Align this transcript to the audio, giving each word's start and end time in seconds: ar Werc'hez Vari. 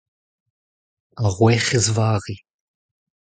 ar 1.23 1.31
Werc'hez 1.39 1.87
Vari. 1.95 2.35